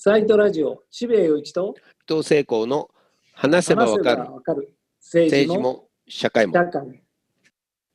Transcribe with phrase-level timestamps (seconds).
[0.00, 1.74] サイトラジオ、渋谷陽一と
[2.08, 2.88] 伊藤聖光の
[3.34, 4.14] 話せばわか
[4.54, 4.72] る。
[5.00, 6.54] 政治も社会も。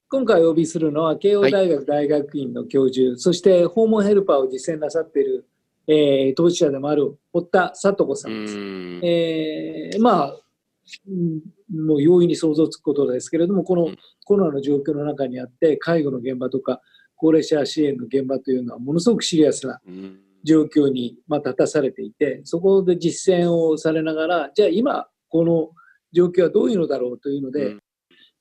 [0.09, 5.47] 今回お呼びするのは慶応大学大学院の教授、そして訪問ヘルパーを実践なさっている、
[5.87, 8.57] えー、当事者でもある堀田聡子さうんです。
[8.57, 8.99] ん。
[9.01, 10.37] えーまあ、
[11.07, 11.39] うん
[11.87, 13.97] もう容易に想像つくことですけれども、このうん。
[14.25, 16.81] コロナの状況の中にあって、介護の現場とか、
[17.15, 25.69] 高齢者支援の現場というのは、ものすごくシリアスなうん状況にまあ立たされていて、そこで実践をされながら、じゃあ今、この
[26.11, 27.79] 状況はどういうのだろうというので、うん。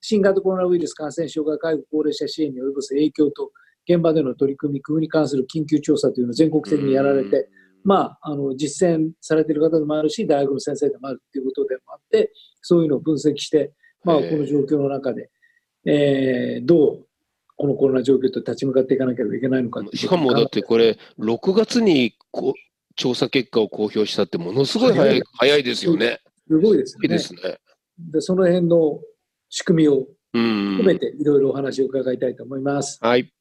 [0.01, 3.51] 新型コロナウイルス感染症が介護高齢者支援に及ぼす影響と、
[3.89, 7.49] 現場での取り組み、工夫に関する緊急調査というのを全国的にやられて、
[7.85, 13.73] まあ、あの実践されている方でもあるし、大学の先生でもあるということでもあって、そういうのを分析して、
[14.05, 15.31] まあ、この状況の中で、
[15.85, 17.07] えーどう
[17.63, 26.19] このコロナ状況と立ち向かっていかなければいけないのかしかもだってこれ、6月にこう調査結果を公表したって、ものすごい早い早いですよね。
[26.49, 27.05] すごいですよね。
[27.05, 27.41] いいですね。
[28.11, 28.99] でその辺の
[29.49, 32.99] 仕組みをうん含めていろいろお話を伺いたいと思います。
[33.01, 33.33] はい。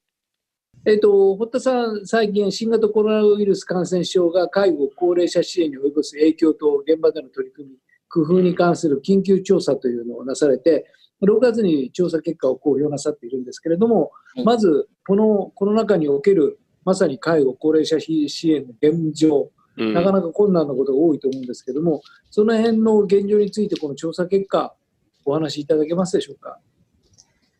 [0.85, 7.75] えっ、と、堀田さん、最近新型コロナウイルス感染症が介護、高齢者支援に及ぼす影響と現場での取り組み、
[8.07, 10.85] 工夫に関する緊急調査というのをなされて、
[11.21, 24.75] 6月に調査結果を公表なさっているんですけれども、はいまず、このコロナ禍におけるまさに介護、高齢者支援の現状、うんなかなか困難なことが多いと思うんですけれども、その辺の現状について、この調査結果、
[25.23, 26.59] お話しいただけますでしょうか？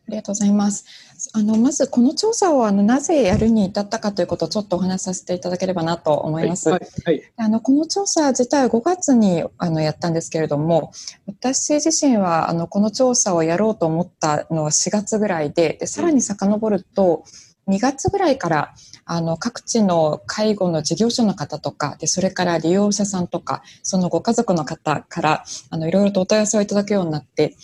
[0.08, 0.84] ありがとうございます。
[1.32, 6.70] あのまずこの調査をあのなぜやるに至ったかということをちょっとお話しさせていただければなと思います。
[6.70, 10.92] はい、はい、あのこの調査自体は5月にあのやったんですけれども、
[11.26, 17.24] 私自身はあのこの調査をやろうと思ったのは4月ぐらいで、でさらに遡ると
[17.68, 27.54] 2月ぐらいからあの各地の介護の事業所の方とかでそれから利用者さんとかそのご家族の方からあのいろいろとお問い合わせをいただくようになって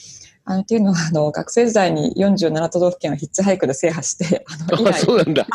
[0.51, 5.47] あのっていうのはあの学生時代に47都道府県をヒッチハイクで制覇してあの以あ、来そうなんだ。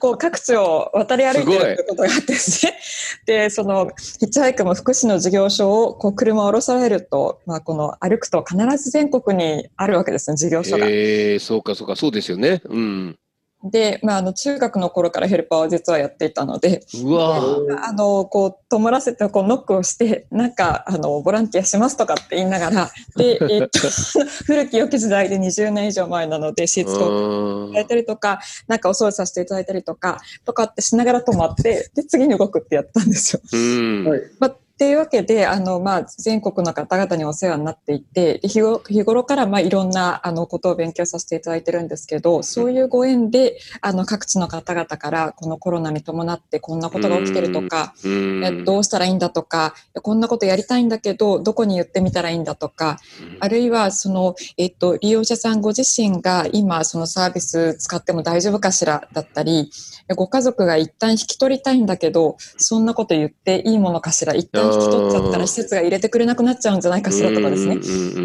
[0.00, 2.76] こう各地を渡り歩いてるということがあってですね。
[3.24, 3.86] で、その
[4.18, 10.88] ヒッチハイクも福祉の事業所をこう車を降ろされると、まあこの歩くと必ず全国にあるわけですね、事業所が。
[10.88, 12.62] ええ、そうかそうか、そうですよね。
[12.64, 13.18] うん。
[13.64, 23.80] で、まああの中学の頃からヘルパーを実はやっていたので、うわぁあのこう泊まらせてこうノックをしてなんかあのボランティアしますとかって言いながらで、 えっと
[24.46, 33.40] 古き良き時代で20年以上前なのでシーツコートいただいたりとか、なんかお掃除させていただいたりとか、とかってしながら止まって、で、次に動くってやったんですよ。
[33.52, 34.08] うん。
[34.08, 48.44] はい、まあ、っていうわけで、あの、まあ、全国の方々にお世話になっていて、で日ご日頃から、まあ、いろんな、あの、ことを勉強させていただいてるんですけど、そういうご縁で、あの、各地の方々から、このコロナに伴ってこんなことが起きてるとか、うん。
[48.44, 52.98] えどうしたらいいんだとか、こんなことやりたいんだけど、どこに言ってみたらいいんだとか、
[53.40, 59.70] あるいはその、えっと、利用者さんご自身が今そのサービス使っても大丈夫かしらだったり
[60.14, 67.76] ご家族が一旦引き取りたいんだけどそんなこと言っていいものかしら一旦引き取っちゃったら施設が入れてくれなくなっちゃうんじゃないかしらとかですね、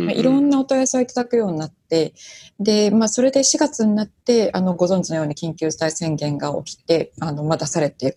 [0.05, 2.13] まあいろんなお問い合わせをいただくようになって
[2.59, 8.15] で、まあ、それで4月になってあのご存知のように緊急事態宣言が起きてあの、まあ、出されて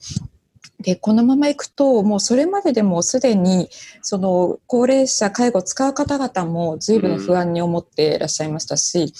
[0.84, 3.70] でこのままいくともうそれまででもすでに
[4.02, 9.14] その高齢者介護を使う方々も随分不安に思っていらっしゃいましたし、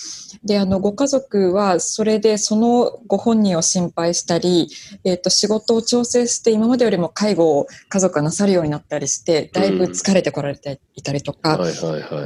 [0.45, 4.69] であのご家族はそれでそのご本人を心配したり、
[5.05, 11.59] えー、と仕事を調整して今までよりも介護を家族がなさるようになったりしてだいぶ疲れてこられていたりとか。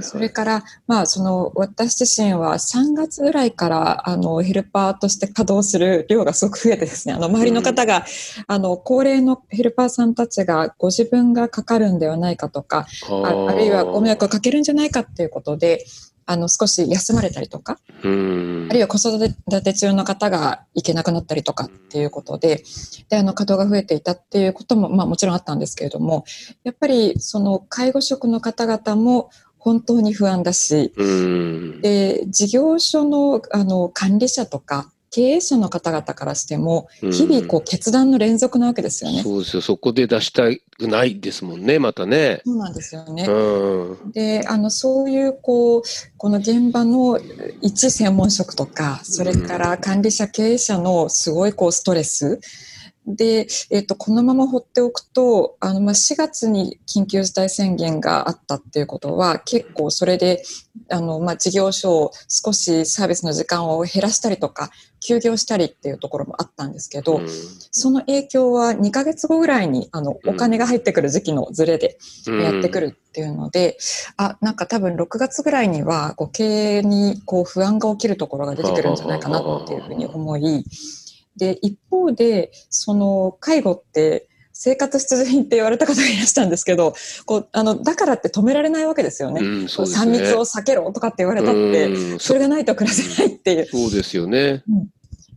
[0.02, 8.04] それから、まあ、その私自身は3月ぐらいからあのヘルパーとして稼働する量がすごく増えてですねあの周りの方が、
[8.46, 15.84] あの高齢のヘルパーさんたちがご自分がかかるんではないかとかああるいはご迷惑をかけるんじゃないかっていうことで
[16.26, 19.18] あの少し休まれたりとかうんあるいは子育
[19.62, 22.62] て中の方が行けなくなったりとかっていうことで
[23.08, 26.24] であの稼働が増えていたっていうことも、まあ、もちろんあったんですけれども
[26.64, 31.80] やっぱりその介護職の方々も本当に不安だしうん。
[31.80, 39.22] で事業所のあの管理者とか経営者の方々からしても日々こう決断の連続なわけですよね。
[39.22, 39.62] そうですよ。
[39.62, 40.44] そこで出した
[40.78, 42.42] くないですもんね、またね。
[42.44, 43.24] そうなんですよね。
[43.26, 44.12] うん。
[44.12, 45.82] であのそういうこう
[46.16, 47.18] この現場の
[47.62, 52.40] 一専門職とかそれから管理者経営者のすごいこうストレス
[53.16, 60.42] で、えっ、と、このまま放っておくと、あの、まあ、4月に緊急事態宣言があったっていうことは、結構それで、
[60.90, 64.70] あの、まあ、事業所を少しサービスの時間を減らしたりとか、
[65.00, 67.28] 休業したりっていうところもあったんですけど、うん。
[67.70, 70.34] その影響は2ヶ月後ぐらいに、あの、うん。
[70.34, 73.78] お金が入ってくる時期のズレでやってくるっていうので、
[74.16, 80.64] あ、なんか多分6月ぐらいには、こう、経営にこう不安が起きるところが出てくるんじゃないかなっていうふうに思い、
[81.38, 84.28] で、一方で、その、介護って、
[84.60, 86.92] 生活必需品って言われた方がいらしたんですけど、
[87.26, 89.40] こう、あの、だからって止められないわけですよね。
[89.40, 90.20] うん、そうです3ね。
[90.20, 93.66] 密を避けろとかって言われたって、うんそれがないと暮らせないっていう。
[93.66, 94.64] そうですよね。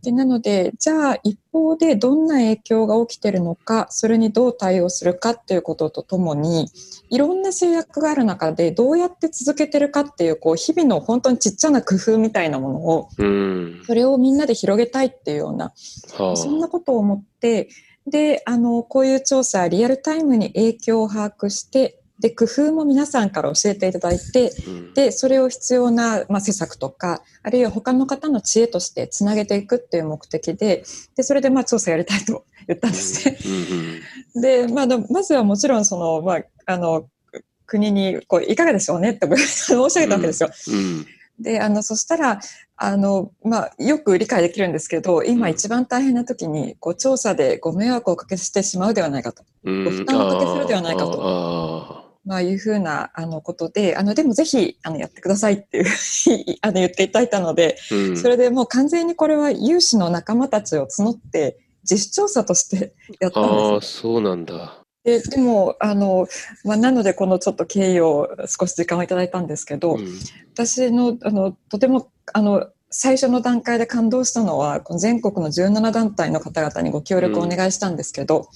[0.02, 6.68] でなので、じゃあ一方でどんな影響が起きてるのか、それにどう対応するかっていうこととともに、
[7.08, 13.82] いろんな制約がある中でどうやって続けてるかっていう、こう、日々の本当にちっちゃな工夫みたいなものを、うん。
[13.86, 15.72] それをみんなで広げたいっていうような、
[16.18, 17.68] はあ、そんなことを思って、
[18.08, 24.94] で、あの、こういう調査、リアルタイムに影響を把握して、で、工夫も皆さんから教えていただいて、うん。
[24.94, 30.84] で、それを必要な、まあ、施策とか、あるいは他の方の知恵としてつなげていくっていう目的で、
[31.16, 33.36] で、それでまあ調査やりたいと 言ったんですね。
[34.34, 37.08] うんで、まあ、まずはもちろんその、まあ、あの、
[37.66, 40.50] 国に、こう、いかがでしょうねって 申し上げたわけですよ。
[40.68, 41.06] うん
[41.38, 42.40] で、あの、そしたら、
[42.76, 49.42] あの、まあ、よく理解できるんですけど、今一番大変な時に、こう、調査でご迷惑をおかけしてしまうではないかと。
[49.64, 49.84] うん。
[49.84, 51.20] ご負担をおかけするではないかと。
[51.20, 55.86] あまあ、いうふうな、あの、ことで、あの、でもぜひ、あの、やってくださいっていう
[56.62, 58.16] あの、言っていただいたので、ーうん。
[58.16, 64.78] それでもう完全にこれは有志の仲間たちを募って、自主調査として やったんですああ、そうなんだ。
[65.04, 66.28] ででもあの、
[66.62, 70.18] まあ、なのでこのちょっと経緯を少し時間をいただいたんですけど、うん。
[70.54, 78.48] 私のあのとてもあの最初の段階で感動したのは全国の17団体の方々にご協力をお願いしたんですけど、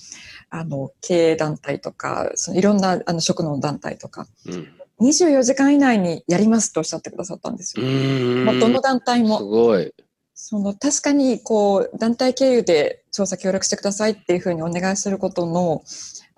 [0.50, 4.68] あの経営団体とかそのいろんなあの職能団体とかうん
[5.00, 7.86] 24時間以内にやりますとおっしゃってくださったんですうよ。
[7.86, 9.92] んまあ、どの団体すもごい。
[10.38, 15.82] その確かにこう団体経由で調査協力してくださいっていうふうにお願いすることの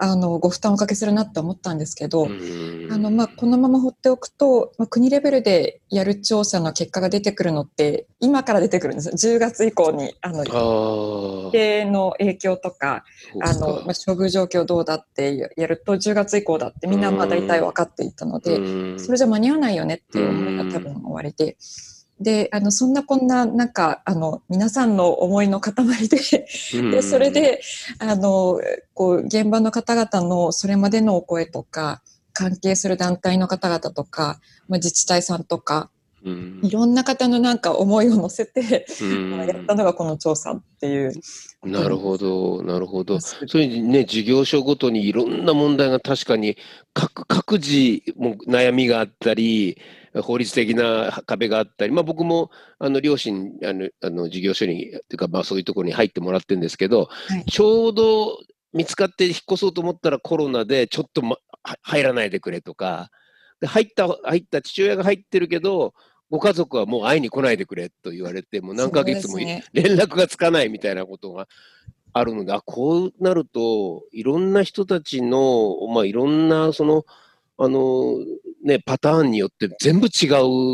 [0.01, 2.89] あのご負担をおかけするなって思ったんですけど、うん。
[2.91, 11.51] あのまあ、このまま放っておくと、まあ、国レベルでやる調査の結果が出てくるのって今から出てくるんです10月以降にあのああ。
[11.51, 13.05] 経営の影響とか
[13.43, 19.01] あの、まあ、処遇状況どうだってやると10月以降だってみんなまあ大体分かっていたので、うん。
[19.01, 21.57] それじゃ間に合わないよねっていう思いが多分終わりで。
[22.21, 25.75] で、あの、そんなこんな、なんか、あの、皆さんの思いの塊
[26.09, 26.47] で、
[26.91, 27.61] で、それ、で、
[27.99, 28.61] あの、
[28.95, 35.91] こう、現場の方々のそれまでのお声とか、関係する団体の方々とか、まあ、自治体さんとか、
[36.25, 41.13] うんいろんな方のなんか思いを乗せて、うんやったのがこの調査っていう。
[41.63, 43.21] なるほど、なるほど。
[43.21, 46.57] そういうね、事業所ごとにいろんな問題が確かに
[46.93, 49.79] 各、各自も悩みがあったり、
[50.23, 57.45] 法律的な壁があったり、まあ僕も、あの、両親、あの、あの事業所に、というか、まあそういうところに入ってもらってるんですけど、はい。
[57.45, 58.39] ちょうど
[58.73, 63.11] 見つかって引っ越そうと思ったらコロナでちょっと、ま、は入らないでくれとか、
[63.61, 65.95] で入った、入った父親が入ってるけど、
[66.31, 71.49] ご家族はもう会いに来ないでくれと言われて、もう何ヶ月も連絡がつかないみたいなことが
[72.13, 77.05] あるので、あ、こうなると、いろんな人たちの、まあ、いろんな、その、
[77.59, 78.19] あの、
[78.65, 80.27] ね、パターンによって全部違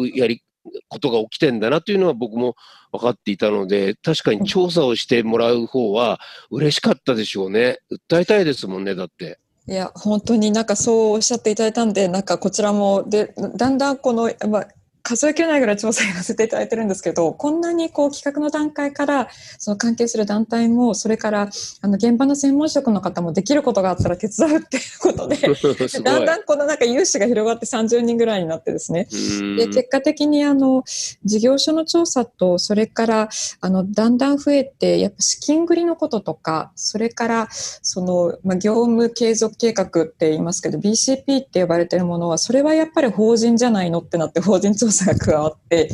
[0.06, 0.42] うやり、
[0.88, 2.56] ことが起きてんだなというのは僕も
[2.90, 6.20] 分かっていたので、確かに調査をしてもらう方は
[6.50, 7.81] 嬉しかったでしょうね。
[8.10, 9.38] 訴えたいですもんね、だって。
[9.66, 14.69] いや、本当になんかそうおっしゃっていただいたんで、なんかこちらも、で、だんだんこの、まあ、
[15.05, 21.51] 数えきれないぐらい調査やらせていただいてるんですけど、こんなにこう企画の段階から、その関係する団体も、それから、
[21.82, 25.37] あの、現場の専門職の方もできることがあったら手伝うっていうことで。
[26.03, 29.06] だんだんこのなんか融資が広がって30人ぐらいになってですね。
[29.13, 30.84] うんで、結果的にあの、
[31.23, 33.29] 事業所の調査と、それから、
[33.61, 45.89] あの、だんだん増えて、やっぱ資金繰りのこととか、それから、その、まあ、業務継続計画って言いますけど、BCP って呼ばれてるものは、それはやっぱり法人じゃないのってなって、法人調査が加わって、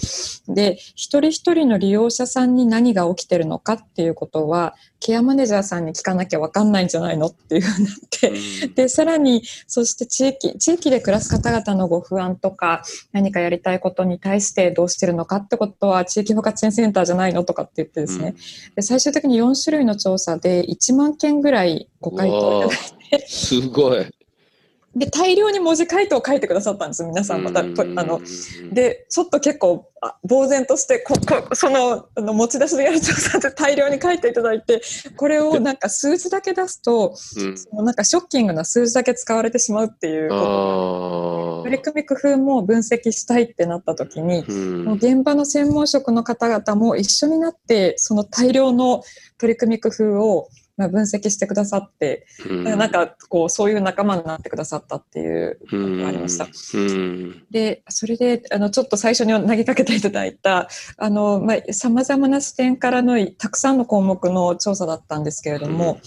[0.49, 8.75] で、一人一人の利用者さんに何が起きてるのかっていうことは、ケアマネージャーさんに聞かなきゃわかんないんじゃないのっていうふうになって、うん。
[8.75, 18.35] で、さらに、そして地域、地域で暮らす方々のご不安とか、何かやりたいことに対してどうしてるのかってことは、地域包括支援センターじゃないのとかって言ってですね、
[18.77, 22.83] で最終的に4種類の調査で1万件ぐらいご回答いただ
[23.17, 24.20] いて、すごい。
[24.95, 27.45] で、大量に文字回答を書いてくださったんです皆さん。
[27.45, 27.61] また。
[27.61, 28.21] あの、
[28.73, 29.89] で、ちょっと結構、
[30.29, 34.81] 呆然として、こ、こ、その、あの持ち出しでやる調査って大量に書いていただいて、
[35.17, 49.03] これをなんか数字だけ出すと、うん、そのなんかショッキングな数字だけ使われてしまうっていうこと取り組み工夫も分析したいってなった時に、うん、もう現場の専門職の方々も一緒になって、その大量の
[49.39, 50.49] 取り組み工夫を
[50.81, 56.49] まあ、分析してくださって、うん、なんかこうそういう仲間になってくださったっていうことがありました。
[56.75, 60.69] うん、でそれであのちょっと最初に投げかけていただいた
[61.73, 66.01] さまざ、まな視点からのたくさんの項目の調査だったんですけれども、うん、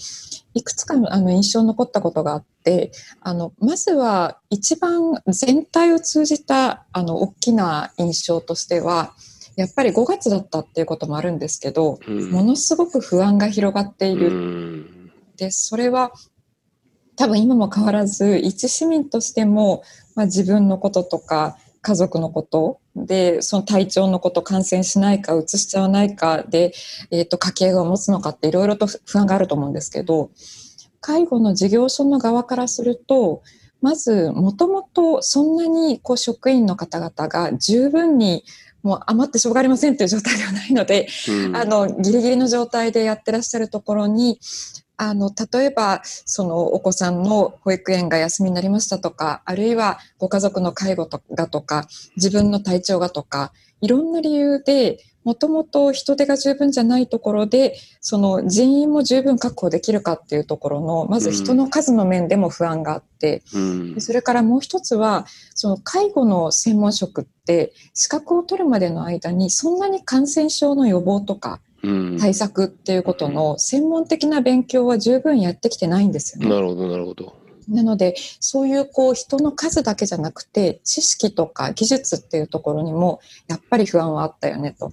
[0.54, 2.90] いくつかあの印象に残ったことがあって
[3.20, 9.14] あのまずは一番全体を通じたあの大きな印象としては
[9.56, 14.28] やっぱり5月だったっていうこともあるんですけど、うん、ものすごく不安が広がっている。
[14.28, 16.12] うん、でそれは
[17.16, 19.82] 多分今も変わらず一市民としても、
[20.14, 26.72] まあ、自分のこととか家族のことでその体調のこと感染しないかうつしちゃわないかで、
[27.10, 30.30] えーと、家計が持つのかっていろいろと不安があると思うんですけど
[31.00, 33.42] 介護の事業所の側からすると
[33.82, 38.44] まずもともとそんなにこう職員の方々が十分に
[38.84, 44.38] もう余ってしょうがありませんという状態ではないので、うん、あのギリギリの状態でやってらっしゃるところに
[44.96, 71.60] あの例えばそのお子さんの保育園が休みになりましたとかあるいはご家族の介護とがとか自分の体調がとかいろんな理由でもともと人手が十分じゃないところでその人員も十分確保できるかっていうところのまず人の数の面でも不安があって、うん、それからもう一つはその介護の専門職って資格を取るまでの間にそんなに感染症の予防とか
[72.18, 76.48] 対策っていうことの専門的な勉強は十分やってきてないんですよね。
[76.48, 77.34] なるほどなるほど
[77.68, 84.92] なのでそういうこう人の数だけじゃなくて知識とか技術っていうところにもやっぱり不安はあったよねと。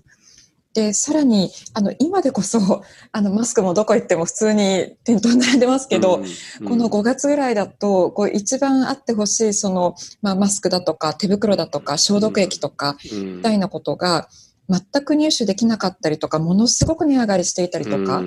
[0.74, 6.24] で、さらに、あの、今でこそ、 あの、マスクもどこ行っても普通に店頭に並んでますけど、うん
[6.62, 14.30] うん、この5月ぐらいだと、こう、一番あってほしい、その、まあ、マスクだとか、手袋だとか、消毒液とか、みたいなことが、
[14.70, 18.24] 全く入手できなかったりとか、ものすごく値上がりしていたりとか、っ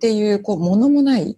[0.00, 1.36] ていう、こう、ものもない。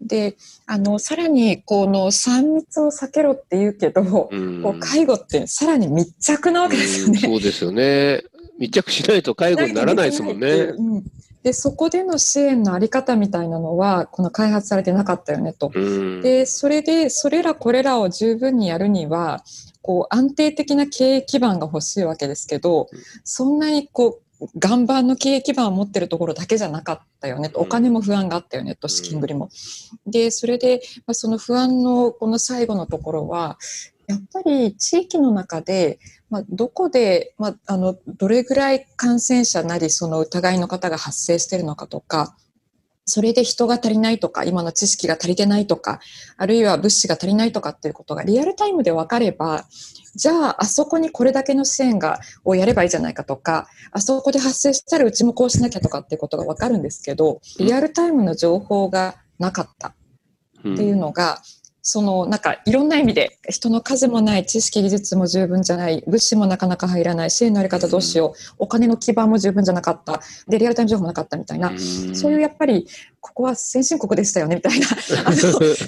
[0.00, 0.36] で、
[0.66, 7.20] あの、さらに、この3密を避けろって言うけど、うん、こう介護ってさらに密着なわけですよね。
[7.20, 8.24] そうですよね。
[8.58, 10.48] 密着しないと介護にならないですもんね。
[10.48, 11.04] うん、
[11.42, 15.70] でそこでの支援のあり方みたいなのはこの開発されてなかったよねと。
[16.22, 19.44] でそれでそれらこれらを十分にやるには
[19.82, 22.88] こう安定的な経営基盤が欲しいわけですけど
[23.24, 24.24] そんなにこう
[24.62, 29.50] 岩盤の経営基盤を持ってるところだけじゃなかったよねとお金も不安があったよねと資金繰りも。
[30.06, 33.58] でそれで、まあ、その不安のこの最後のところは
[34.06, 35.98] やっぱり地域の中で、
[36.30, 42.36] まあ、どこで、まあ、あのどれぐらい感染者なりその疑いの方が発生しているのかとか
[43.06, 46.00] それで人が足りないとか今の知識が足りてないとか
[46.36, 49.66] あるいは物資が足りないとかっていうことがリアルタイムで分かれば
[50.14, 59.94] じゃああそこにこれだけの支援がをやればいいじゃないかとかあそこで発生したらうちもこうしなきゃとかっていうことが分かるんですけどリアルタイムの情報がなかった
[60.72, 61.42] っていうのが、
[61.86, 70.22] そのなんかいろんな意味で人の数もない知識技術も十分じゃない物資もなかなか入らない支援のやり方どうしよう、お金の基盤も十分じゃなかった。
[70.48, 71.72] でリアルタイム情報もなかったみたいな、
[72.14, 72.88] そういうやっぱり
[73.26, 74.86] ここは先進国でしたよねみたいな。
[75.24, 75.36] あの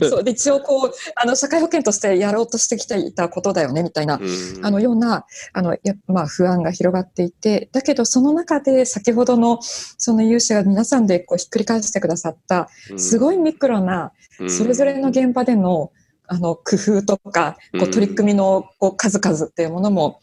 [0.08, 4.18] そうで一応こうあの社会保険としてやろうとしてきていたことだよねみたいな
[4.62, 14.12] あのようなあのや、まあ、不安が広がっていてだけどその中で先ほどのその有志が皆さんでこうひっくり返してくださったすごいミクロな
[14.48, 15.92] それぞれの現場での
[16.26, 20.20] あの工夫とかこう取り組みのこう数々っていうものも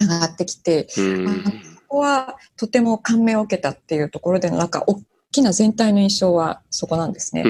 [0.00, 5.00] 上がってきて、ここはとても感銘を受けたっていうところでのなんか大
[5.32, 7.44] きな全体の印象はそこなんですね。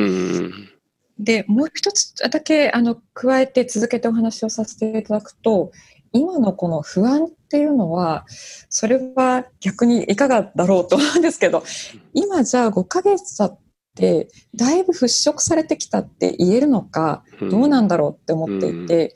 [1.18, 5.73] でもう一つだけあの加えて続けてお話をさせていただくと
[6.12, 8.26] 今のこの不安っていうのは
[8.68, 11.64] それは逆にいかがだろうと思うんですけど
[12.12, 13.59] 今じゃあ5ヶ月経っ
[13.97, 19.14] ってだいぶ払拭されてきたって言えるのかどうなんだろうって思っていて、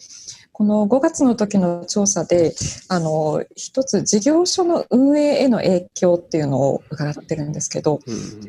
[0.60, 2.52] この5月の時の調査で
[2.90, 8.00] あの一つ事業所の運営への影響っていうのを伺ってるんですけど、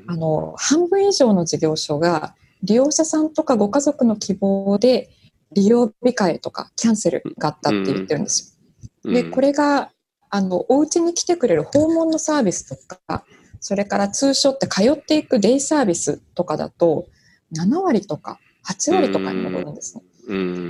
[0.07, 5.09] あの半分以上の事業所が利用者さんとかご家族の希望で
[5.53, 8.59] 利用控えとかキャンセルがあったって言ってるんです
[9.05, 9.13] よ。
[9.13, 9.93] でこれが
[10.29, 13.23] あのお家に来てくれる訪問のサービスとか
[13.61, 17.07] それから通所って通っていくデイサービスとかだと
[17.55, 18.37] 7割とか
[18.67, 20.03] 8割とかに上るんですね。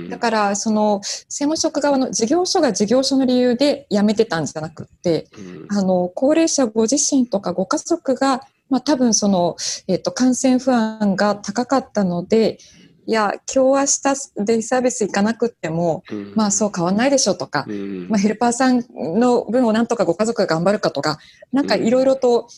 [0.08, 5.28] だからその専門職側の事業所が事業所の理由で辞めてたんじゃなくって、
[5.70, 9.56] あの高齢者ご自身とかご家族が、まあ、多分その、
[9.88, 12.58] えっと感染不安が高かったので
[13.06, 16.04] いや今日明日デイサービス行かなくっても、
[16.34, 17.66] まあそう変わんないでしょとか、
[18.08, 21.18] まあ、ヘルパーさんの分をなんとかご家族が頑張るかとか
[21.52, 22.48] なんかいろいろと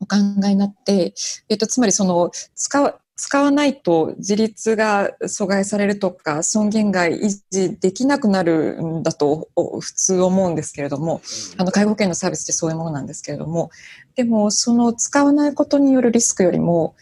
[0.00, 1.14] お考えになって、
[1.48, 11.22] えっと、つまりその使わ使わないと自立が阻害されるとか尊厳が維持できなくなるんだとお普通思うんですけれども
[11.56, 13.70] あの介護保険のサービスってそういうものなんですけれども
[14.16, 16.96] でもその使わないことによるリスクよりも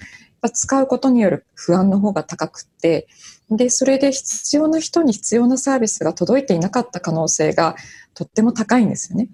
[0.52, 3.06] 使うことによる不安の方が高くって
[3.50, 7.76] でそれで必要な人に必要なサービスが届いていなかった可能性が
[8.14, 9.28] とっても高いんですよね。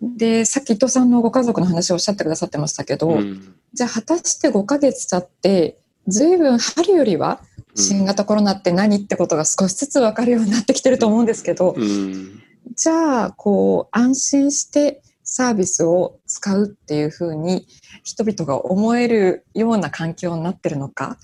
[0.00, 3.18] でさっき伊藤さんのご家族の話をおっしゃってくださってましたけど、
[3.72, 7.40] じゃあ果たして5ヶ月経って随分春よりは
[7.74, 11.76] 新型コロナって何ってことが少しずつ分かるようになってきてると思うんですけど、
[12.74, 17.66] じゃあこう安心してサービスを使うっていうふうに
[18.02, 21.18] 人々が思えるような環境になってるのか、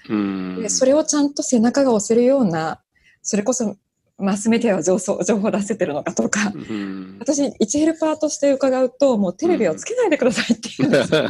[0.60, 2.80] でそれをちゃんと背中が押せるような
[3.22, 3.76] それこそ
[4.16, 6.52] マスメディアは情報情報を出せてるのかとか、
[7.18, 11.22] 私一ヘルパーとして伺うともうテレビをつけないでくださいって言うんですよ。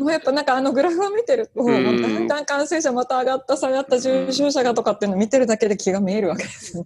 [0.00, 6.84] もうやっぱなんかあのグラフを見てると、もうだんだん感染者また上がった下がった重症者がとかっていうのを見てるだけで気が見えるわけですよ。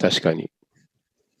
[0.00, 0.50] 確かに。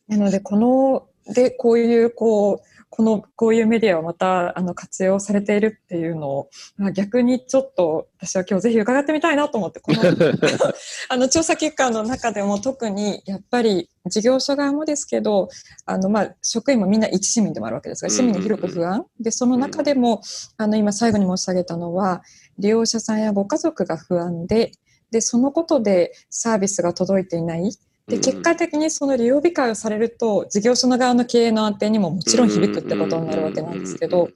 [0.08, 10.00] なのでこのでこういうこうこのこういうメディアをまたあの活用されているっていうのを、まあ、逆にちょっと私は今日ぜひ伺ってみたいなと思ってこの
[11.10, 15.48] あの調査結果の中でも特にやっぱり事業所側もですけど
[15.84, 19.04] あの、まあ、職員もみんな一市民でもあるわけですが市民に広く不安。
[19.20, 20.22] でその中でも
[20.56, 22.22] あの今最後に申し上げたのは
[22.58, 24.72] 利用者さんやご家族が不安で
[25.10, 27.70] でそのことでサービスが届いていない
[28.08, 34.28] で結果的にその利用控えをされると事業所の側の経営の安定にももちろん響くってことになるわけなんですけど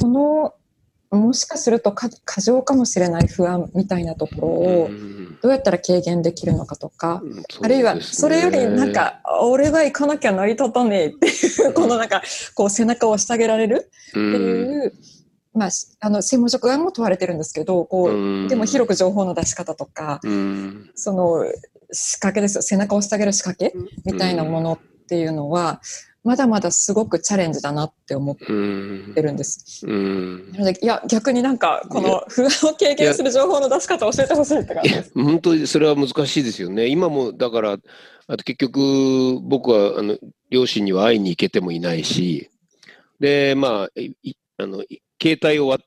[0.00, 0.54] この
[1.10, 4.90] もしかすると過剰かもしれない不安みたいなところを
[5.42, 7.22] どうやったら軽減できるのかとか、
[7.62, 12.22] あるいはそれよりなんか俺は行かなきゃ成り立たねえっていうこのなんか
[12.54, 14.92] こう背中を押してあげられるっていう。
[15.54, 20.20] まあ、あの専門職側も問われてるんですけどこうでも広く情報の出し方とか
[20.94, 21.46] その
[21.92, 25.80] 仕掛けですよ背中を押してあげる仕掛けみたいなものっていうのは
[26.26, 29.86] まだまだすごくチャレンジだなって思ってるんです。
[29.86, 29.92] な
[30.58, 35.12] のでいや逆になんかこの不安を軽減する情報の出し方を教えてほしいって感じです。
[35.14, 36.88] 本当にそれは難しいですよね。
[36.88, 37.78] 今もだから
[38.26, 40.18] あと結局僕はあの
[40.50, 42.50] 両親には会いに行けてもいないし
[43.20, 43.88] でまあ
[44.58, 44.82] あの
[45.22, 45.78] 携帯を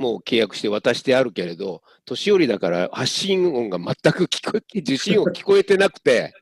[0.00, 6.32] もう契約して渡してあるけれど年寄りだから発信音が全く聞こえ受信音聞こえてなくて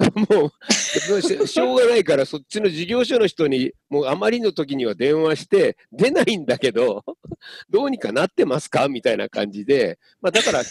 [0.28, 0.52] もう
[1.46, 7.04] しょうがないからそっちの事業所の人にもうあまりの時には電話して出ないんだけど
[7.68, 8.88] どうにかなってますか？
[8.88, 10.62] みたいな感じで、まあ、だから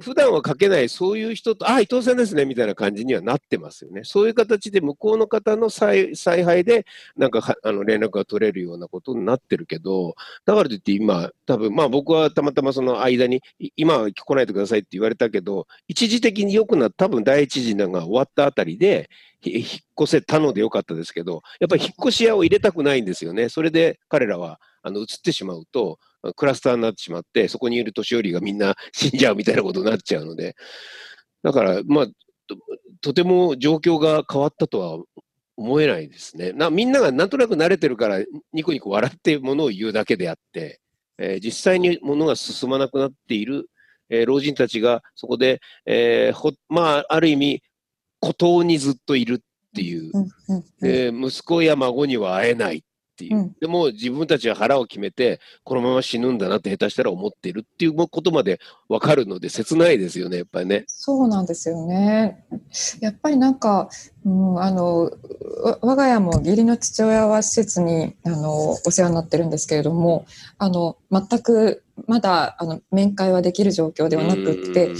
[0.00, 4.02] 普段はかけないそういう人と、あ、伊藤さんですね、みたいな感じにはなってますよね。
[4.04, 13.42] そういう形で向こうの方の采配で、なんかあの連絡が取れるようなことになってるけど、だからといって今、多分まあ僕はたまたまその間に、
[13.76, 19.08] 今は来ないでくださいって言われたけど、一時的に良くなった、多分第一次が終わったあたりで、
[19.42, 19.66] 引っ
[20.00, 23.48] 越せたのでよかったですけど、やっぱり引っ越し屋を入れたくないんですよね。
[23.48, 25.98] それで彼らはあの移ってしまうと、
[26.36, 30.56] クラスターになってしまって、そこにいる年寄りがみんな死んじゃうみたいなことになっちゃうので、
[31.42, 32.12] だから、まあ、と
[33.00, 35.04] とても状況が変わったとは
[35.56, 36.52] 思えないですね。
[36.52, 38.18] なみんながなんとなく慣れてるから、
[38.52, 40.80] ニコニコ笑ってものを言うだけであって、
[41.18, 43.68] えー、実際にものが進まなくなっている、
[44.08, 47.62] えー、老人たちがそこで、えーほまあ、ある意味、
[48.20, 49.38] 孤島にずっといるっ
[49.74, 50.12] ていう、
[50.82, 52.78] えー息子や孫には会えない。
[52.78, 52.80] っ
[53.18, 60.84] ていう、うんでも自分たちは腹を決めてこのまま死ぬんだなって下手したら思っているっていうことまで分かるので切ないですよねやっぱりね。
[60.86, 62.44] そうなんですよね。
[63.00, 63.88] やっぱりなんか、
[64.24, 65.10] うん、あの
[65.62, 70.26] わ我が家も義理の父親は施設にあのお世話になってるんですけれども
[70.58, 74.92] あの全くまだあの面会はできる状況ではなくって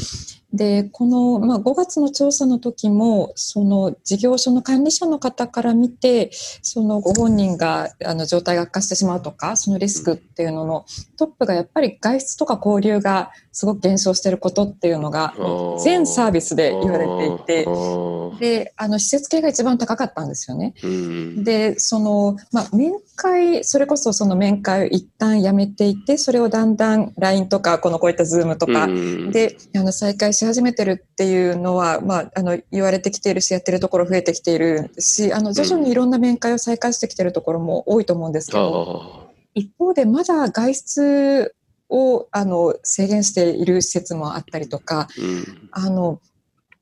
[0.52, 6.30] でこの、まあ、5月の調査の時もその事業所の管理者の方から見て
[6.62, 10.86] そのご本人があの状態が悪化してしまうとかそのリスクっていうのの
[11.18, 15.34] トップがやっぱり外出とか交流がすごく減少していることっていうのが
[15.82, 17.66] 全サービスで言われていて
[18.38, 20.74] であの施設系が一番高かったんですよね。
[20.82, 41.54] うん、でその、まあ、面会それこそその面会を一旦やめていてそれをだんだん LINE とかこのこういった Zoom とかで、あの再開し始めてるっていうのは、まあ、あの言われてきているしやってるところ増えてきているしあの徐々にいろんな面会を再開してきてるところも多いと思うんですけど、一方でまだ外出
[41.88, 46.20] をあの制限している施設もあったりとか、うん、あの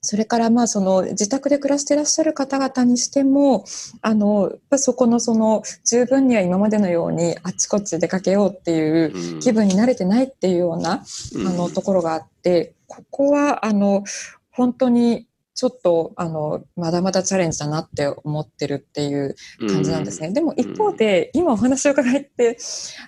[0.07, 3.64] それからまあその自宅で暮らしていらっしゃる方々にしても
[4.03, 14.05] あのそこのその十分には今までのようにあちこち出かけようっていう気分に慣れてないっていうような、うん、あのところがあってここはあの
[14.53, 20.29] 本当にちょっとあのまだまだチャレンジだなって思ってるっていう感じなんですね。
[20.29, 22.59] うん、でも一方で、今お話を伺って、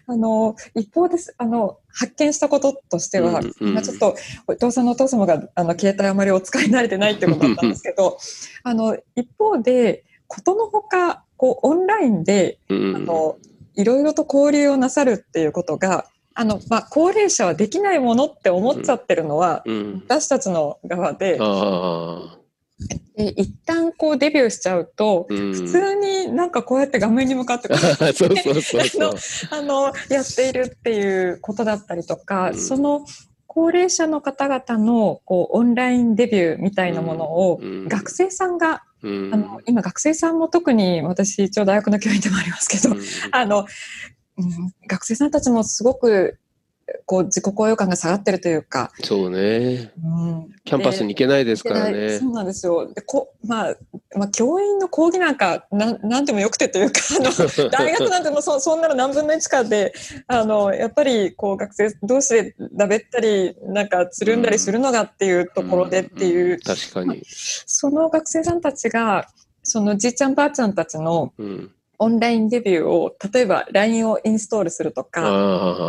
[0.07, 8.17] あの一方ですあの発見したこととしては、うんうん、ちょっとお父さんのお父様があの携帯あまりお使いになれてないってことだったんですけど、
[8.65, 13.37] あの一方でことのほかこうオンラインで、あの
[13.75, 16.07] いろいろと交流をなさるっていうことが
[16.39, 21.37] あの、まあ、高齢者はできないものって思っちゃってるのは、うん、私たちの側で、
[23.17, 27.69] で一旦こうデビューしちゃうと、うん、普通になんかこうやって画面に向かって
[29.51, 33.05] あのやっているっていうことだったりとか、うん、その
[33.49, 42.95] 高齢者の方々のこうオンラインデビューみたいなものを、学生さんが、あの今学生さんも特に私一応大学の教員でもありますけど、
[43.33, 43.67] あの
[44.37, 46.39] うん、学生さんたちもすごく
[47.07, 48.93] こう自己高揚感が下がってるというか。
[49.03, 49.93] そうね。
[50.05, 52.19] うん、キャンパスに行けないですからね。
[52.19, 52.93] そうなんですよ。
[52.93, 53.77] でこまあ、
[54.17, 57.31] まあ、教員の講義なんかなんなんでもよくてというか、あの
[57.71, 59.93] 大学なんてもそそんなの何分の1かで、
[60.27, 66.45] あのやっぱりこう学生同士でだべったり、なんかつるんだりするのがっていうところでっていう。
[66.47, 67.23] うんうん、確かに。
[67.27, 69.29] その学生さんたちが、
[69.63, 75.23] そのじいちゃんばあちゃんたちの、うんオンラインデビューを、例えば LINE をインストールするとか、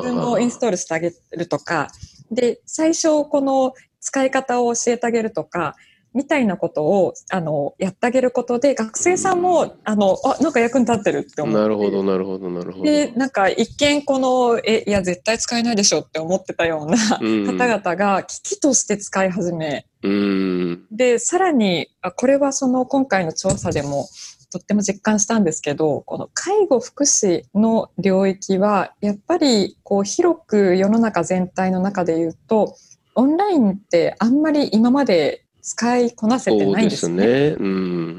[0.03, 1.89] Zoom をインストールしてあげるとか、
[2.31, 5.75] で、最初この使い方を教えてあげるとか、
[6.13, 11.61] みたいなことをあのやってあげることで学生さんもあのあなんか役に立ってるって思って。
[11.61, 12.83] なるほどなるほどなるほど。
[12.83, 24.07] でなんか一見このえいや絶対使えないでしょって思ってたような方々が機器として使い始め、うん、でさらにあこれはその今回の調査でも
[24.51, 32.75] とっても実感したんですけどこの介護福祉の領域はやっぱりこう広く世の中全体の中で言うと
[33.15, 37.27] オンラインってあんまり今まで使いこなせてないんですね。
[37.27, 37.67] ですね。
[37.67, 37.69] う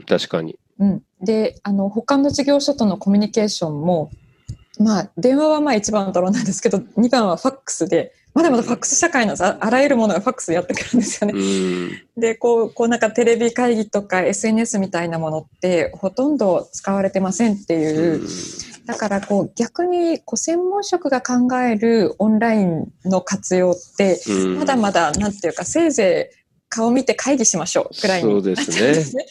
[0.01, 0.59] ん、確かに。
[0.79, 4.11] うん、であの他の事業所とのコミュニケーションも
[4.79, 12.05] まあ電話はまあ一番のドローなんですけど2番はファックスでまだまだファックス社会なんですあらゆるものがファックスでやってくるんですよね。
[12.17, 18.21] でこうこうなんかテレビ会議とか SNS みたいなものってほとんど使われてませんっていう。
[18.87, 24.21] だからこう逆にこう専門職が考えるオンラインの活用って
[24.59, 26.40] まだまだなんていうかせいぜい
[26.71, 29.27] 顔見て会議しましょうくらいにそうですね。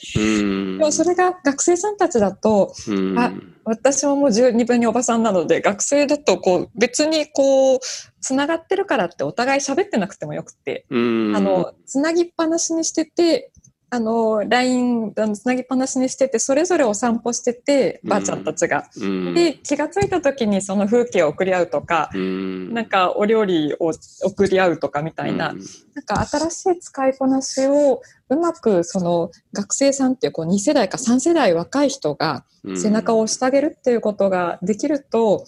[0.78, 2.74] でもそれが学生さんたちだと、
[3.18, 3.32] あ
[3.64, 7.80] 私ももう十二分におばさんなので学生だとこう別にこう
[8.20, 13.52] つながってるからってお互い喋ってなくてもよくて、あのつなぎっぱなしにしてて
[13.92, 18.88] あの、LINE つなぎっぱなしにしてて、それぞれお散歩してて、ばあちゃんたちが。
[18.96, 23.92] うん、で、気がついた時にその風景を送り合うとか、うん、なんかお料理を
[24.24, 25.60] 送り合うとかみたいな、うん、
[25.96, 35.46] なんか新しい使いこなしをうまくその学生さんっていうこう2世代か3世代若い人が背中を押してあげるっていうことができると、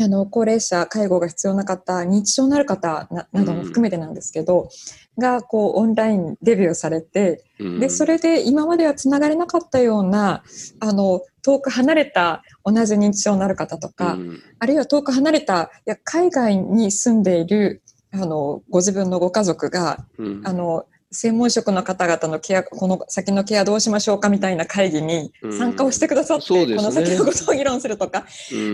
[0.00, 4.68] あの高齢者介護が必要な方認知症のある方なども含めてなんですけど、
[5.16, 10.42] がこうオンラインデビューされて、でそれで今まではつながれなかったような
[10.80, 14.18] あの遠く離れた同じ認知症のある方とか、
[14.58, 20.04] あるいは遠く離れたいや海外に住んでいるあのご自分のご家族が、
[20.44, 28.26] あの専門職の方々のケア、この先のケアどうしましょうかみたいな会議に参加をしてくださって、うんね、この先のことを議論するとか、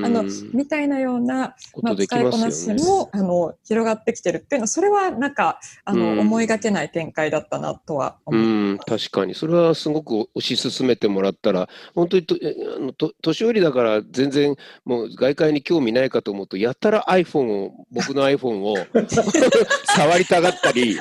[0.04, 8.78] あの、みたいなような、まあ、使いこなしも、あの、広がってきてるっていうのは、それはなんか、あの、思いがけない展開だったなとは思う。
[8.78, 9.34] 確かに。
[9.34, 18.76] それはすごく推し進めてもらったら、本当にと、あの、と年寄りだから全然、もう外界に興味ないかと思うと、やったら iPhone を、僕の iPhone を
[19.94, 20.98] 触りたがったり、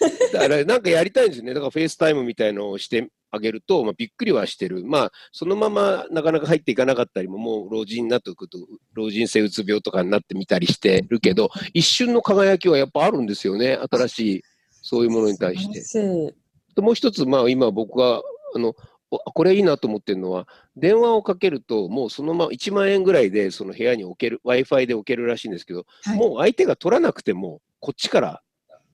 [0.32, 1.54] だからなんかやりたいんですね。
[1.54, 4.84] だから FaceTime みたいのをして上げると、まあ、びっくりはしてる。
[4.84, 8.58] まあ、そのままなかなか入っていかなかったりも、もう老人になってくると、
[8.92, 13.78] 老人性うつ病とかになってみたりしてるけど、一瞬の輝きはやっぱあるんですよね。
[13.90, 14.42] 新しい、
[14.82, 16.34] そういうものに対して。
[16.80, 18.22] もう一つ、まあ今僕が、
[18.54, 18.74] あの、
[19.08, 28.42] これいいなと思ってるのは、電話をかけると、もうそのまま1万円ぐらいでその部屋に置ける、Wi-Fi で置けるらしいんですけど、はい、もう相手が取らなくても、こっちから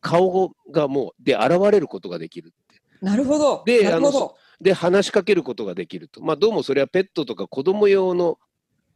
[0.01, 2.81] 顔がもう、で、現れることができるって。
[3.01, 3.63] なるほど。
[3.67, 6.23] で、あの、で、話しかけることができると。
[6.23, 8.39] まあ、どうもそれはペットとか子供用の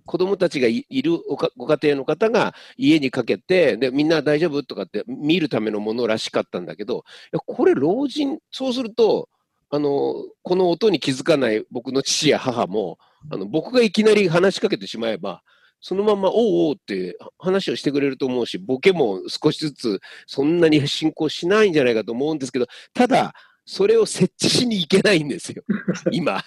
[0.04, 1.12] 子供たちがいる
[1.56, 9.28] ご家庭の方が家にかけて、で、みんな大丈夫とかって見るためのものらしかったんだけど、いやこれ老人、そうすると、
[9.70, 12.98] あの、この音に気づかない僕の父や母も、
[13.30, 15.42] あの、僕がいきなり話しかけてしまえば、
[15.82, 16.34] そのまま、おう
[16.68, 23.34] おうって話をしてくれると思うし、ボケも少しずつそんなに進行しないんじゃないかと思うんですけど、ただ、
[23.66, 25.64] それを設置しに行けないんですよ、
[26.12, 26.42] 今。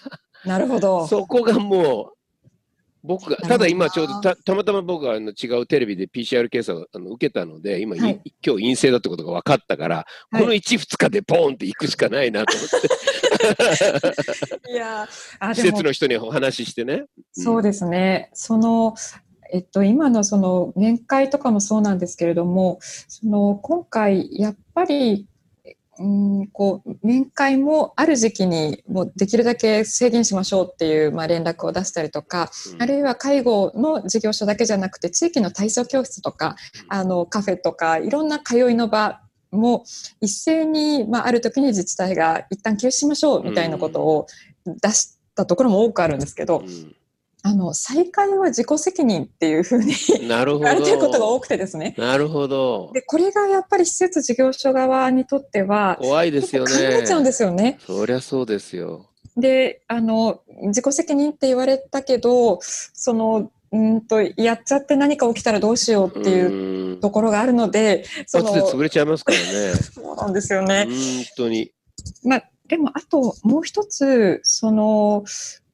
[0.46, 1.06] なるほど。
[1.08, 2.16] そこがもう、
[3.06, 12.88] 僕が、ただ今ちょうどたたまたま僕があの違うテレビで PCR 検査をあの受けたので、今、はい、今日陰性だってことが分かったから、はい、この1、2日でポーンって行くしかないなと思って。
[14.72, 15.08] いや
[15.54, 17.06] 施設の人にお話ししてね。
[17.32, 18.32] そうですね。
[18.34, 18.96] その
[19.52, 25.28] えっと、今のその面会とかもそうなんですけれどもその今回やっぱり
[25.98, 36.56] うんこう面会もある時期にもうできるだけ制限しましょうっていう、まあ、連絡を出したりとか、うん、あるいは介護の事業所だけじゃなくて地域の体操教室とか
[36.90, 39.86] あのカフェとかいろんな通いの場も
[40.20, 44.28] 一斉に、まあ、ある時に自治体が一旦休止しましょうみたいなことを
[44.66, 46.96] 出したところも多くあるんですけど、うん
[47.48, 49.94] あの再開は自己責任っていうふうに
[50.28, 51.94] なるほど言われてることが多くてですね。
[51.96, 52.90] なるほど。
[52.92, 56.72] でこれがやっぱり施設事業所側にとっては怖いですよね。
[56.72, 57.78] 考えちゃうんですよね。
[57.86, 59.12] そりゃそうですよ。
[59.38, 69.76] であの自己責任って言われたけどそのうんとやっちゃって何か起きたらどうしようっていうところがあるので、そので潰れちゃいますからね。
[69.94, 70.86] そうなんですよね。
[70.86, 70.96] 本
[71.38, 71.72] 当に。
[72.24, 75.24] まあでもあともう一つその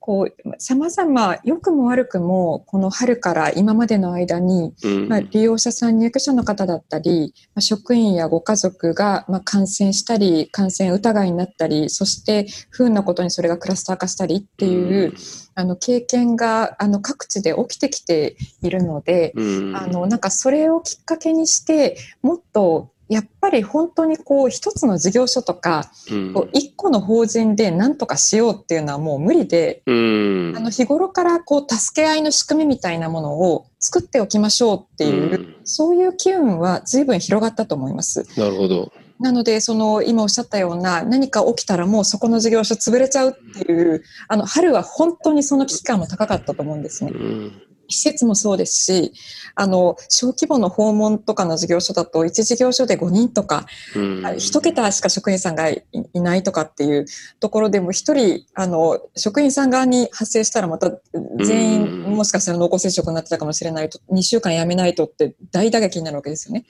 [0.02, 15.14] こう、様々、良くも悪くも、この春から今までの間に、うん、まあ、利用者さん、入居者の方だったり、まあ、職員やご家族が、まあ、感染したり、感染疑いになったり、そして不運なことにそれがクラスター化したりっていう、うん、
[15.54, 38.26] あの経験があの各地で起きてきているので、うん、あのなんかそれをきっかけにして、もっとやっぱり本当にこう一つの事業所とか、うん、こう一個の法人で何とかしようっていうのはもう無理で、うん、あの日頃からこう助け合いの仕組みみたいなものを作っておきましょうっていう、うん、そういう機運は随分広がったと思います。
[38.40, 38.94] なるほど。
[39.20, 47.12] なので、その今おっしゃったような何か起きたらもうそこの事業所潰れちゃうっていう、あの春は本当にその危機感も高かったと思うんですね。
[47.14, 49.14] うん施設もそうですし、
[49.56, 55.84] あの、小規模の訪問とかの事業所だと、1事業所で5人とか、1桁しか職員さんがい
[56.16, 57.06] ないとかっていう
[57.40, 60.92] ところでも、1人、あの、職員さん側に発生したらまた
[61.44, 66.66] 全員、もしかしたら濃厚接触になってたかもしれないと、2週間やめないとって大打撃になるわけですよね。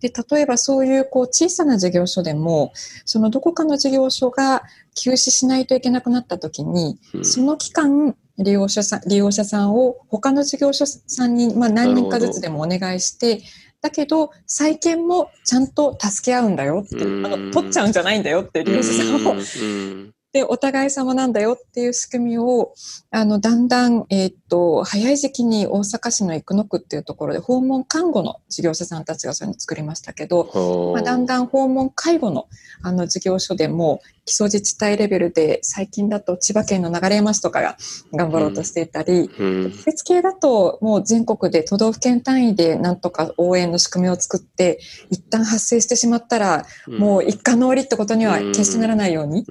[0.00, 2.72] で例えばそういうこう小さな事業所でも
[3.04, 4.62] そのどこかの事業所が
[4.94, 13.42] 休止しないといけなくなった時に、その期間利用者さん利用者さんを他の事業所さんに、まあ、何人かずつでもお願いして
[13.82, 20.10] だけど再建もちゃんと助け合うんだよってあの取っちゃうんじゃないんだよって利用者さんを。
[20.32, 22.72] で、お互い様なんだよっていう仕組みを、
[23.10, 32.46] あの、だんだん、えっ、と、早い時期に大阪市の生野区っていうところで訪問看護の事業者さんたちがそれを作りましたけど、まあ、だんだん訪問介護の
[32.82, 37.76] あの事業所でも基礎自治体レベルで最近だと千葉県の流山市とかが
[38.14, 44.78] 頑張ろうとしていたり、うん、施設系だともう全国で都道府県単位でなんとか応援の仕組みを作って
[45.10, 49.40] 一旦発生してしまったら、もう一過の折ってことには決してならないように。
[49.42, 49.44] っ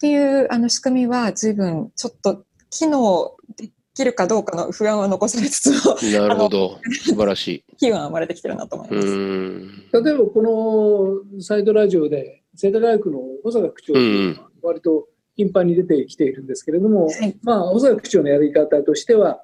[0.00, 6.78] ていうあの仕組みは随分ちょっと機能できるかどうかの不安は残されつつもなるほど。
[7.04, 7.64] 素晴らしい。
[7.78, 10.02] 機運は生まれてきてるなと思います。
[10.04, 19.40] 例えばこのサイドラジオで世田谷区の小坂区長は割と頻繁に出てきているんですけれども、うん、まあ、小坂区長のやり方としては、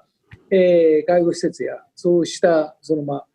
[0.51, 3.27] えー、介護施設やそうしたその、まあ、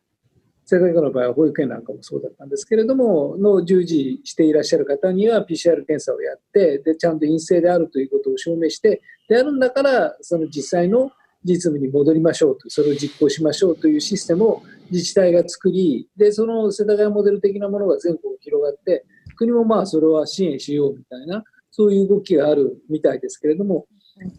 [0.66, 11.12] 世田谷区の場合は保育園なんかもそうだったんですけれどもの従事していらっしゃる方には PCR 検査をやってでちゃんと陰性であるということを証明してであるんだからその実際の
[11.48, 19.06] 実務に戻りましょうとそれを実行しましょうというシステムを自治体が作りでその世田谷モデル的なものが全国に広がって
[19.36, 21.44] 国もまあそれは支援しようみたいな
[21.78, 23.86] そういう動きがあるみたいですけれども、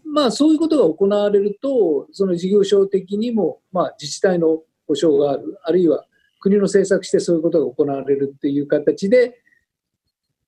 [0.05, 6.03] まあ、そういうことが行われると、その事業所的にも、まあ、自治体の保障がある、あるいは
[6.41, 9.39] 国の政策してそういうことが行われるっていう形で、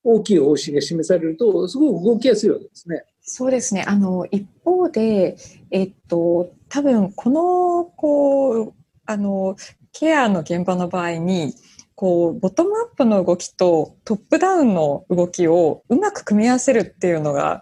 [0.03, 3.05] 大きい方針が示されると、すごく動きやすいわけですね。
[3.33, 3.85] そうですね。
[3.87, 5.37] あの、一方で、
[5.71, 8.73] えっと、多分、この、こう、
[9.05, 9.55] あの、
[9.93, 11.53] ケアの現場の場合に、
[11.95, 17.61] こうボトムアップの動きとトップダウンの動きをうまく組み合わせるっていうのが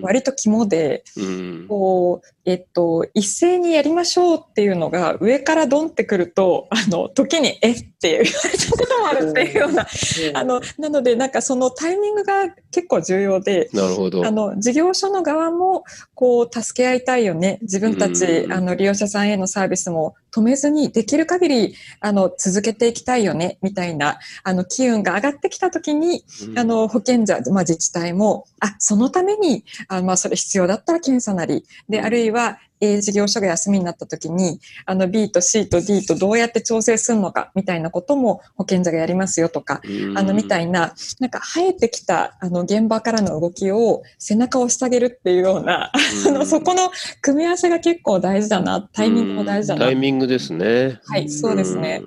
[0.00, 9.86] 割と肝で、うん、こうえっと、一斉にやりましょうっていうのが上からドンってくるとあの時に「えっ?」て言われたこともあるっていうような
[10.34, 14.26] あのなのでなんかそのタイミングが結構重要でなるほど。
[14.26, 17.58] あの事業所の側もこう助け合いたいよね。
[17.62, 26.24] 自分たちあの利用者さんへのサービスも止めずにできる限りあの続けていきたいよねみたいなあの機運が上がってきた時に、
[26.56, 32.33] あの保健者、まあ、自治体もあそのためにあ、まあ、それ必要だったら検査なりであるいは
[32.80, 39.80] A 事業所が休みになった時にあの B と C と D とどうやって調整するのかみたいなことも保健所がやりますよとか
[40.16, 46.90] あのみたいななんか生えてきたあの現場からの動きを背中を押してあげるっていうようなあのそこの
[47.22, 49.86] 組み合わせが結構大事だなタイミングも大事だな。
[49.86, 51.00] タイミングですね。
[51.06, 52.02] はいそうですね。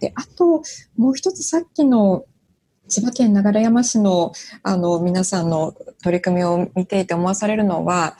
[0.00, 0.62] であと
[0.96, 2.24] もう一つさっきの
[2.88, 8.16] 千葉県流山市のあの皆さんの取り組みを見ていて思わされるのは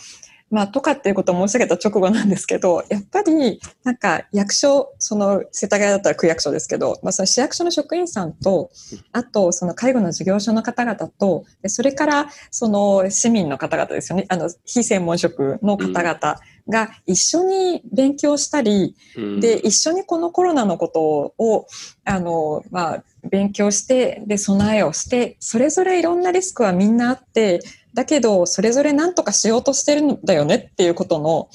[0.51, 8.71] まあ、とかっていうことを申し上げた直後なんですけど、やっぱり、なんか役所、その世田谷だったら区役所ですけど、まあ、その市役所の職員さんと、
[9.13, 16.37] あと、その介護の事業所の方々と、それから、その市民の方々ですよね、あの、非専門職の方々
[16.69, 18.95] が一緒に勉強したり、
[19.41, 21.67] で、一緒にこのコロナのことを、
[22.05, 27.61] あの、まあ、勉強して、で、備えをして、それぞれいろんなリスクはみんなあって、
[27.95, 31.49] だけどそれぞれ何とかしようとしてるんだよねっていうことの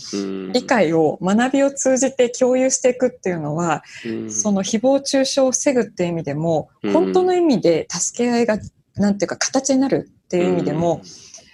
[0.53, 3.83] 理解を学びを通じて共有していくっていうのは
[4.29, 8.57] その誹謗中傷を防ぐっていう意味でも本当の意味で助け合いが
[8.95, 11.01] なんていうか形になるっていう意味でも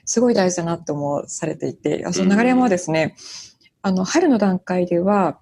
[0.06, 3.16] すごい大事だなって思わされていてあその流山はですね
[3.82, 5.40] あの春の段階では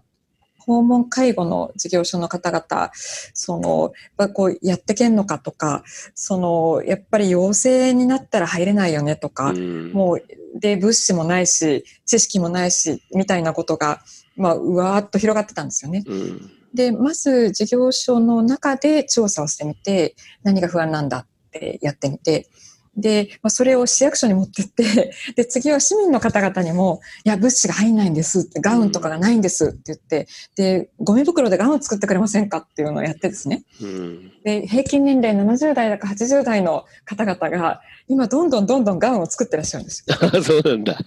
[0.65, 2.91] 訪問介護の事業所の方々、
[3.33, 5.83] その、やっぱこうやってけんのかとか、
[6.15, 14.01] その、やっぱり陽性になったら入れないよねとか、うん、もう、で、物資もないし、知識もないし、みたいなことが、
[14.35, 16.03] まあ、うわーっと広がってたんですよね。
[16.05, 22.49] うんで、まず事業所の中で調査をしてみて、何が不安なんだってやってみて、
[22.95, 33.63] で、まあ、それを市役所に持ってって、で、次は市民の方々にも、いや、物資が入んないんですって、ガウンとかがないんですって言って、で、ゴミ袋でガウン作ってくれませんかっていうのをやってですね。
[33.81, 40.15] うん、で、平均年齢70代だか80代の方々が、今どんどんどんどんガウンを作ってらっしゃるんですよ。
[40.43, 40.99] そうなんだ。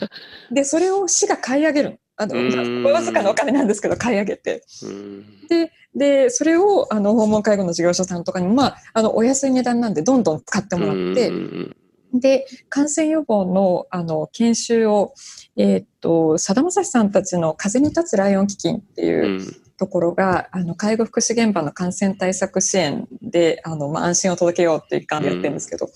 [0.51, 2.01] で、それを市が買い上げる。
[2.17, 4.63] あの、わずかなお金なんですけど、買い上げて。
[5.49, 11.31] で、で、それを、あの、訪問介護の事業所さんとかにも、まあ、あの、お安い値段なんで、どんどん使ってもらって、
[12.15, 15.15] で、感染予防の、あの、研修を、
[15.57, 19.41] えー、っと、さだまさしさんたちの風に立つライオン基金っていう
[19.79, 25.89] ところが、あの、介護福祉現場の感染対策支援で、あの、まあ、安心を届けようっていう一環でやってるんですけど、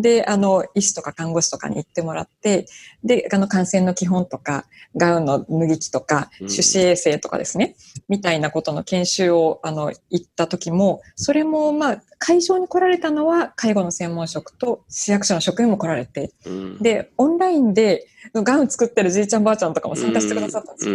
[0.00, 2.66] で、あの、医師とか看護師とかに行ってもらって、
[3.02, 4.64] で、あの、感染の基本とか、
[4.96, 7.76] ガウンの脱ぎ着とか、手指衛生とかですね、
[8.08, 16.32] みたいなことの研修を、あの、行った時も、それも、まあ、会場に来られたのは、介護の専門職と市役所の職員も来られて、
[16.80, 20.94] で、オンラインで、ガウン作ってるじいちゃんばあちゃんとかも参加してくださったんですよ。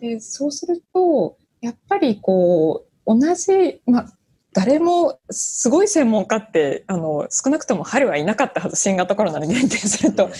[0.00, 4.06] でそうすると、やっぱりこう、同じ、まあ、
[4.54, 10.30] 誰もすごい専門家ってあの少なくとも春はいなかったはず新型コロナに限定すると。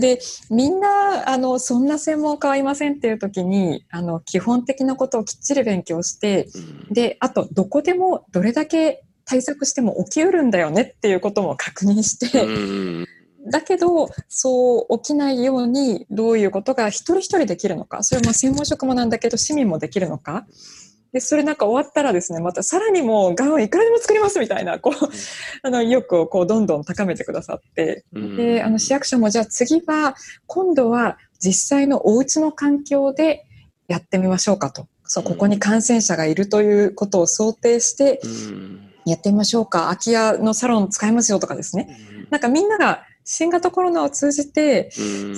[0.00, 0.18] で
[0.48, 6.48] みんなあのそんな専門家はいませんっていう時にあの基本的なことをきっちり勉強して
[6.90, 13.06] であとどこでもどれだけ対策しても起きうるんだよねっていうことも確認して。
[13.50, 20.46] だけどそう起きないようにどういうことが一人一人できるのかそれも専門職もなんだけど市民もできるのか
[21.12, 24.94] で、それなんか終わったらですね、またさらにもうガウンいくらでも作りますみたいな、こう、
[25.62, 30.14] あの、意欲をこう、どんどん高めてくださって、で、あの、市役所もじゃあ次は、
[30.46, 33.44] 今度は実際のお家の環境で
[33.88, 34.86] やってみましょうかと。
[35.04, 38.20] そう、ここに感染者がいるということを想定して、
[39.04, 39.84] やってみましょうか。
[39.84, 41.98] 空き家のサロン使いますよとかですね。
[42.30, 44.90] なんかみんなが新型コロナを通じて、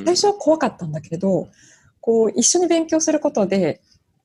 [0.05, 1.49] 最初は怖かったんだけど、
[2.01, 3.81] こう、一緒に勉強することで、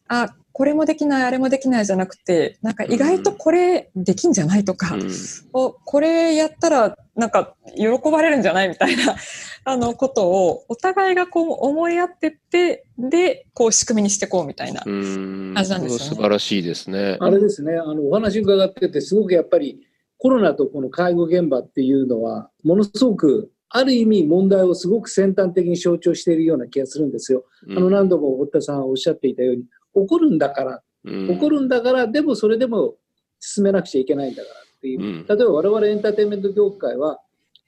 [0.07, 5.09] あこれもできないあれもできないじゃなくてなんか意外とこれできんじゃないとか、うん
[5.53, 9.15] おこれやったらなんか喜ばれるんじゃないみたいな
[9.65, 14.83] あのことをお互いがこう思い合ってってでこう仕組みにしていこうみたいな。
[14.85, 17.17] うん感じなんですよね素晴らしいですね。
[17.19, 19.81] あれですね、あのお話伺ってて、すごくやっぱり
[20.17, 27.43] コロナとこの介護現場っていうのは、ものすごく、ある意味問題をすごく先端的に象徴しているような気がするんですよ。
[27.69, 29.65] あの何度も堀田さんおっしゃっていたように、
[30.01, 32.95] 起こるんだから、うん起こるんだから、でもそれでも
[33.39, 35.01] 進めなくちゃいけないんだからっていう。
[35.01, 37.19] うん例えば我々エンターテインメント業界は、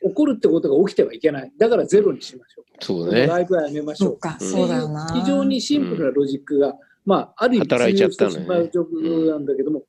[0.02, 1.52] 起こるってことが起きてはいけない。
[1.58, 2.84] だからゼロにしましょう。
[2.84, 3.28] そうね。
[3.28, 4.10] ライブはやめましょう。
[4.12, 5.08] そうか、うんそうだよな。
[5.14, 6.74] 非常にシンプルなロジックが、
[7.06, 9.84] まあ、ある意味働いちゃったの通ね用してしまう状況なんだけども、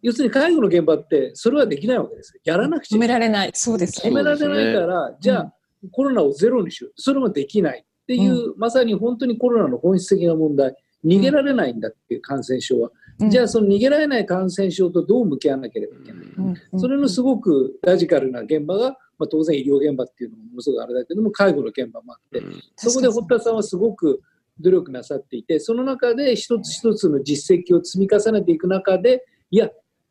[0.00, 2.40] 要するに介護の現場って、それはできないわけですよ。
[2.44, 3.20] やらなくちゃ止めいけない。
[3.20, 3.50] られない。
[3.54, 4.10] そうですね。
[4.10, 5.54] 止められないから、じゃあ、
[5.92, 6.92] コロナをゼロにしよう。
[6.96, 10.74] それもできないっていう、まさに本当にコロナの本質的な問題。
[11.04, 12.90] 逃げられないんだっていう感染症は。
[12.90, 16.24] うんじゃあ、その逃げられない感染症とどう向き合わなければいけない。
[16.36, 24.22] うんうんそれのすごくラジカルな現場が、まあ、当然医療現場っていうのもものすごくあれだけども、介護の現場もあって、うんそこで堀田さんはすごく
[24.60, 29.70] 努力なさっていて、その中で一つ一つの実績を積み重ねていく中で、いや、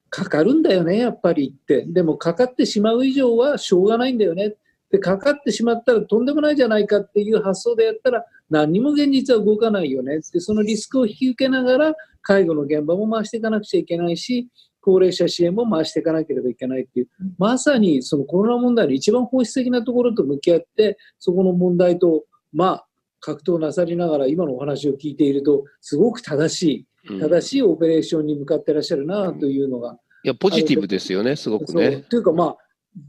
[0.10, 1.86] かかるんだよね、やっぱりって。
[1.86, 4.56] でも、かかってしまう以上はしょうがないんだよね。
[4.90, 10.20] で、かかってしまったらとんでもないじゃないかっていう発想でやったら、何にも現実は動かないよね。
[10.32, 14.48] で、そのリスクを引き受けながら、介護の現場も回していかなくちゃいけないし、
[14.82, 22.88] 高齢者支援も回していかなければいけないっていう、まさにそのコロナ問題の一番本質的なところと向き合って、そこの問題と、まあ、
[23.20, 32.06] 格闘なさりながら今のお話を聞いていると、すごく正しい、正しいオペレーションに向かってらっしゃるなというのが、いや、ポジティブですよね、すごくね。
[32.10, 32.58] というかまあ、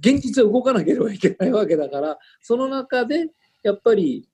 [0.01, 3.29] 現実は動かなければいけないわけだから、その中で
[3.63, 4.29] やっぱり、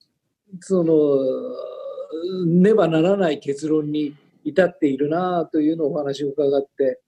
[0.60, 7.00] その、ねばならない結論に至っているなというのをお話を伺って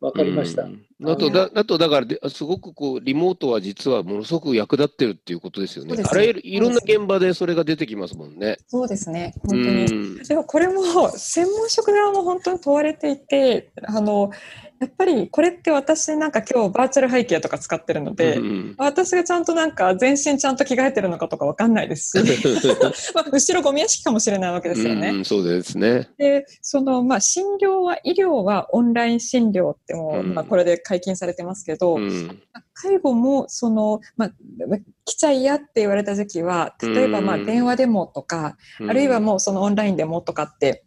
[0.00, 0.64] 分かりました。
[0.64, 5.96] うんあとだ、あとだからで、すごくこう、リモートは実はものすごく役立ってるっていうことですよね。
[5.96, 8.58] ねあらゆる、いろんな現場でそれが出てきますもんね。
[8.68, 9.34] そうですね。
[9.44, 9.84] う本当に。
[9.84, 10.22] ん。
[10.22, 14.30] でもこれも専門職側も本当に問われていて、あの
[14.80, 22.52] やっぱりこれって私なんか今日バーチャル背景とか使ってるので、うん私がちゃんとなんか全身ちゃんと着替えてるのかとかわかんないですし、
[23.14, 25.10] まあ、後ろゴミ屋敷かもしれないわけですよね。
[25.10, 26.08] うん、そうですね。
[26.18, 32.40] で、そのまあ診療は医療はオンライン診療ってもう、うんまあこれで解禁されてますけど、うん。
[32.74, 34.30] 介護もそのまあ
[35.04, 40.83] 来ちゃいやって言われた時期は例えばまあうん電話でもとか、あるいはもうそのオンラインでもとかって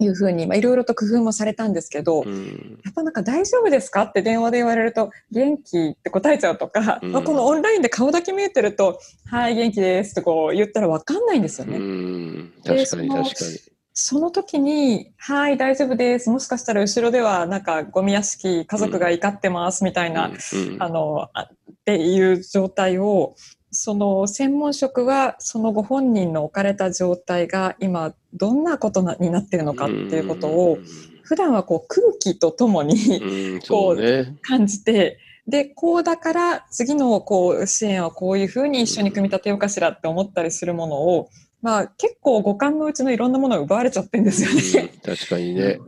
[0.00, 2.78] いうふうにまあいろいろと工夫もされたんですけど、うん。
[2.84, 4.02] やっぱなんか大丈夫ですか？
[4.02, 11.78] って電話で言われると元気って答えちゃうとか、うんまあこのオンラインで顔だけ見えてるとはい元気ですってこう言ったらわかんないんですよね。
[11.78, 12.52] うん。
[12.64, 13.58] 確かに確かに。
[14.00, 16.30] その時に、はい、大丈夫です。
[16.30, 21.48] もしかしたら後ろでは、なんか、ゴミ屋敷、家族が怒ってます、みたいな、うんあの、あっ
[21.84, 23.34] ていう状態を、
[23.70, 30.78] その専門職は、そのご本人の置かれた状態が今、どんなことなになってるのかっていうことを、
[31.22, 33.60] 普段はこう空気とともにうん、
[33.92, 34.38] う。
[34.42, 41.30] 感じて、で、こうだから次のこう支援はこういうふうに一緒に組み立てようかしらって思ったりするものを、
[41.62, 44.90] まあ結構五感のうちのいろんなものが奪われちゃってるんですよね。
[44.94, 45.78] うん確かにね。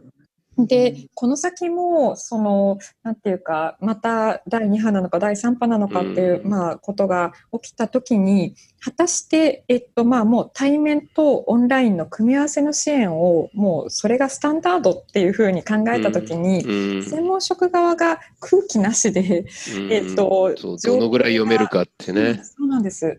[0.66, 7.32] で、この先も、その、なんていうか、また第2波なのか第3波なのかっていう、うんまあ、ことが
[7.62, 17.02] 起きたときに、果たして、えっと、まあ、もう対面とオンラインの組み合わせの支援を、もうそれがスタンダードっていうふうに考えたときに、うん。
[17.02, 19.46] 専門職側が空気なしで、
[19.76, 22.40] うんえっとどのぐらい読めるかってね。
[22.42, 23.18] そうなんです。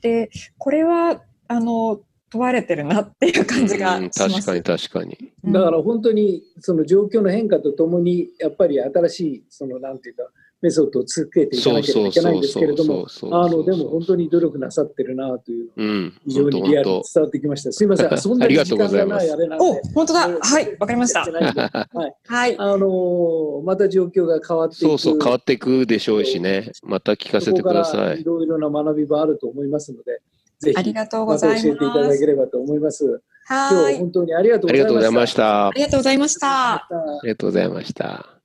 [0.00, 2.00] で、これは、あの、
[2.30, 4.28] 問われてるなっていう感じがうんします。
[4.28, 5.32] 確かに確かに。
[5.44, 10.24] うんだから本当にその状況の変化とともに、やっぱり新しい、そのなんていうか、
[10.60, 16.20] メソッドを続けていかなければいけないんですけれども、そうそうそうそうあの、でも本当に努力なさってるなという、うん。
[16.26, 17.72] 非常にリアルに本伝わってきました。
[17.72, 19.64] すいません、 そんなに時間がないあれなんで。
[19.64, 20.28] お、本当だ。
[20.40, 21.20] はい、わかりました。
[21.20, 22.14] はい。
[22.26, 22.56] はい。
[22.58, 24.80] あのーまた状況が変わっていく。
[24.80, 26.72] そうそう、変わっていくでしょうしね。
[26.82, 28.24] また聞かせてくださいい。
[28.24, 30.20] ろいろな学び場あると思いますので、
[30.60, 31.98] ぜひ、ありがとうごまたざい教えていた。
[32.08, 33.22] だければと思います。
[33.48, 33.82] 今日は。
[33.84, 35.34] はい本当にありがとうありがとうございまし。
[35.34, 35.72] たあ。
[35.74, 36.74] りがとうございました。
[36.74, 36.88] あ
[37.22, 38.37] りがとうございました。